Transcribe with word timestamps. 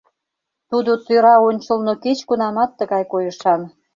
Тудо 0.69 0.91
тӧра 1.05 1.35
ончылно 1.47 1.93
кеч-кунамат 2.03 2.71
тыгай 2.79 3.03
койышан. 3.11 3.61